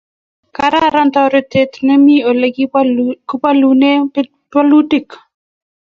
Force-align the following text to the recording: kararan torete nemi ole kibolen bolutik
kararan 0.55 1.09
torete 1.13 1.61
nemi 1.85 2.15
ole 2.31 2.47
kibolen 2.55 3.99
bolutik 4.53 5.09